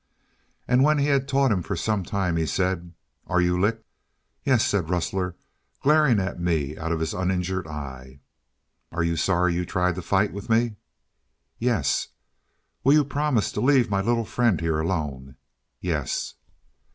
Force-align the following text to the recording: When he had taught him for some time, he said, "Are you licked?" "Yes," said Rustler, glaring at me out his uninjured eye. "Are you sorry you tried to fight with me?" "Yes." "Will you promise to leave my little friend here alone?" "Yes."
When 0.65 0.97
he 0.97 1.05
had 1.05 1.27
taught 1.27 1.51
him 1.51 1.61
for 1.61 1.75
some 1.75 2.03
time, 2.03 2.35
he 2.35 2.47
said, 2.47 2.95
"Are 3.27 3.39
you 3.39 3.59
licked?" 3.61 3.85
"Yes," 4.43 4.65
said 4.65 4.89
Rustler, 4.89 5.35
glaring 5.83 6.19
at 6.19 6.39
me 6.39 6.75
out 6.75 6.89
his 6.99 7.13
uninjured 7.13 7.67
eye. 7.67 8.19
"Are 8.91 9.03
you 9.03 9.15
sorry 9.15 9.53
you 9.53 9.63
tried 9.63 9.93
to 9.93 10.01
fight 10.01 10.33
with 10.33 10.49
me?" 10.49 10.73
"Yes." 11.59 12.07
"Will 12.83 12.93
you 12.93 13.05
promise 13.05 13.51
to 13.51 13.61
leave 13.61 13.91
my 13.91 14.01
little 14.01 14.25
friend 14.25 14.59
here 14.59 14.79
alone?" 14.79 15.35
"Yes." 15.81 16.33